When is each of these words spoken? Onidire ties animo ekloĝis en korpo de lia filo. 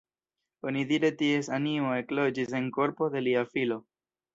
Onidire 0.69 1.11
ties 1.21 1.51
animo 1.59 1.95
ekloĝis 2.01 2.59
en 2.63 2.75
korpo 2.79 3.15
de 3.17 3.27
lia 3.31 3.51
filo. 3.57 3.85